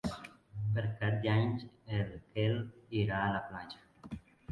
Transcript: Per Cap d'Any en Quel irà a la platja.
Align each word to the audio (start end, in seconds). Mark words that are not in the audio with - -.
Per 0.77 0.83
Cap 1.01 1.19
d'Any 1.25 1.51
en 1.97 2.09
Quel 2.31 2.57
irà 3.03 3.21
a 3.27 3.29
la 3.37 3.43
platja. 3.51 4.19